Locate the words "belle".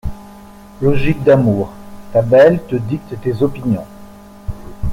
2.23-2.59